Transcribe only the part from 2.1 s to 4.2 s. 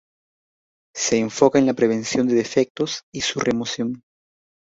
de defectos y su remoción.